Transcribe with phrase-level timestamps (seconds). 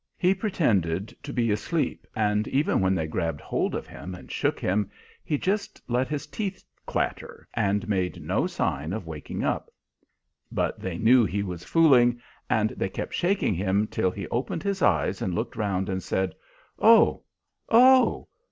[0.17, 4.59] He pretended to be asleep, and even when they grabbed hold of him and shook
[4.59, 4.89] him,
[5.23, 9.69] he just let his teeth clatter, and made no sign of waking up.
[10.51, 12.19] But they knew he was fooling,
[12.49, 16.33] and they kept shaking him till he opened his eyes and looked round, and said,
[16.79, 17.21] "Oh,
[17.69, 18.27] oh!